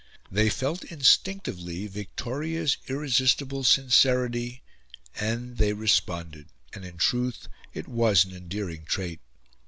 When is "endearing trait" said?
8.35-9.19